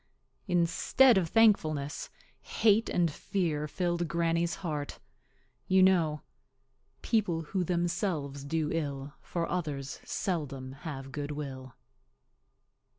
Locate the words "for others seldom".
9.21-10.71